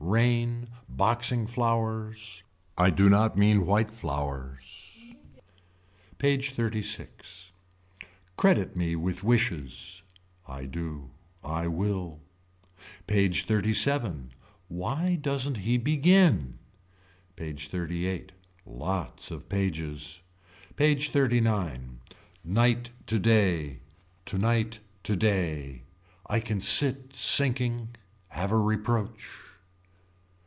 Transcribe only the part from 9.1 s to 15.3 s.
wishes. I do. I will. PAGE XXXVII. Why